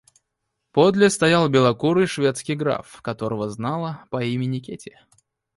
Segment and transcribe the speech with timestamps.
[0.71, 4.99] Подле стоял белокурый шведский граф, которого знала по имени Кити.